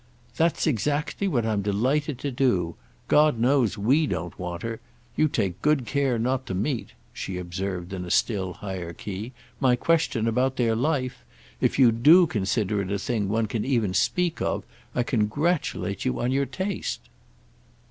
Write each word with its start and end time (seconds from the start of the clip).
"That's 0.35 0.65
exactly 0.65 1.27
what 1.27 1.45
I'm 1.45 1.61
delighted 1.61 2.17
to 2.21 2.31
do. 2.31 2.75
God 3.07 3.37
knows 3.39 3.77
we 3.77 4.07
don't 4.07 4.39
want 4.39 4.63
her! 4.63 4.79
You 5.15 5.27
take 5.27 5.61
good 5.61 5.85
care 5.85 6.17
not 6.17 6.47
to 6.47 6.55
meet," 6.55 6.93
she 7.13 7.37
observed 7.37 7.93
in 7.93 8.03
a 8.03 8.09
still 8.09 8.53
higher 8.53 8.93
key, 8.93 9.31
"my 9.59 9.75
question 9.75 10.27
about 10.27 10.55
their 10.55 10.75
life. 10.75 11.23
If 11.59 11.77
you 11.77 11.91
do 11.91 12.25
consider 12.25 12.81
it 12.81 12.91
a 12.91 12.97
thing 12.97 13.29
one 13.29 13.45
can 13.45 13.63
even 13.63 13.93
speak 13.93 14.41
of, 14.41 14.63
I 14.95 15.03
congratulate 15.03 16.03
you 16.03 16.19
on 16.19 16.31
your 16.31 16.47
taste!" 16.47 17.01